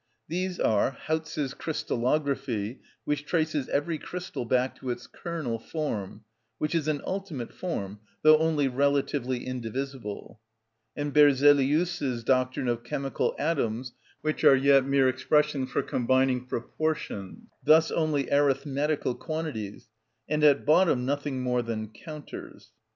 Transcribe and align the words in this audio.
These 0.27 0.59
are, 0.59 0.97
Hauz's 1.05 1.53
Crystallography, 1.53 2.79
which 3.05 3.23
traces 3.23 3.69
every 3.69 3.99
crystal 3.99 4.45
back 4.45 4.73
to 4.77 4.89
its 4.89 5.05
kernel 5.05 5.59
form, 5.59 6.23
which 6.57 6.73
is 6.73 6.87
an 6.87 7.03
ultimate 7.05 7.53
form, 7.53 7.99
though 8.23 8.39
only 8.39 8.67
relatively 8.67 9.45
indivisible; 9.45 10.39
and 10.95 11.13
Berzelius's 11.13 12.23
doctrine 12.23 12.67
of 12.67 12.83
chemical 12.83 13.35
atoms, 13.37 13.93
which 14.21 14.43
are 14.43 14.55
yet 14.55 14.87
mere 14.87 15.07
expressions 15.07 15.69
for 15.69 15.83
combining 15.83 16.47
proportions, 16.47 17.47
thus 17.63 17.91
only 17.91 18.27
arithmetical 18.33 19.13
quantities, 19.13 19.87
and 20.27 20.43
at 20.43 20.65
bottom 20.65 21.05
nothing 21.05 21.43
more 21.43 21.61
than 21.61 21.89
counters. 21.89 22.71